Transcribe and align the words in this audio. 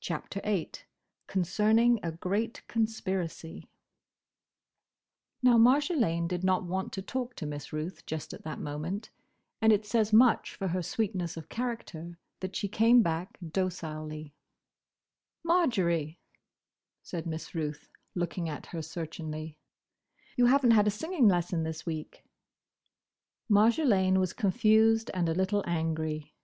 *CHAPTER 0.00 0.40
VIII* 0.42 0.72
*CONCERNING 1.28 2.00
A 2.02 2.10
GREAT 2.10 2.62
CONSPIRACY* 2.66 3.68
[Illustration: 3.68 3.68
Chapter 4.32 4.32
VIII 4.32 5.50
headpiece] 5.52 5.88
Now 5.92 6.02
Marjolaine 6.02 6.26
did 6.26 6.42
not 6.42 6.64
want 6.64 6.92
to 6.92 7.00
talk 7.02 7.36
to 7.36 7.46
Miss 7.46 7.72
Ruth 7.72 8.04
just 8.04 8.34
at 8.34 8.42
that 8.42 8.58
moment, 8.58 9.10
and 9.62 9.72
it 9.72 9.86
says 9.86 10.12
much 10.12 10.56
for 10.56 10.66
her 10.66 10.82
sweetness 10.82 11.36
of 11.36 11.48
character 11.48 12.18
that 12.40 12.56
she 12.56 12.66
came 12.66 13.00
back 13.00 13.38
docilely. 13.48 14.34
"Marjory," 15.44 16.18
said 17.04 17.24
Miss 17.24 17.54
Ruth, 17.54 17.88
looking 18.16 18.48
at 18.48 18.66
her 18.66 18.82
searchingly, 18.82 19.56
"you 20.36 20.46
haven't 20.46 20.72
had 20.72 20.88
a 20.88 20.90
singing 20.90 21.28
lesson 21.28 21.62
this 21.62 21.86
week." 21.86 22.24
Marjolaine 23.48 24.18
was 24.18 24.32
confused, 24.32 25.12
and 25.14 25.28
a 25.28 25.32
little 25.32 25.62
angry. 25.64 26.34